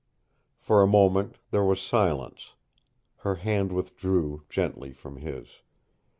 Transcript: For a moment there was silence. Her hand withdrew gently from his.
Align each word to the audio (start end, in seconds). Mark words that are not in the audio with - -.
For 0.57 0.81
a 0.81 0.87
moment 0.87 1.37
there 1.51 1.63
was 1.63 1.79
silence. 1.79 2.53
Her 3.17 3.35
hand 3.35 3.71
withdrew 3.71 4.41
gently 4.49 4.93
from 4.93 5.17
his. 5.17 5.61